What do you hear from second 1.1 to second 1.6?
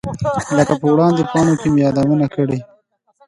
پاڼو